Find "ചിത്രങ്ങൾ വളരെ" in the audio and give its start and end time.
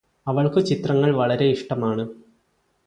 0.59-1.47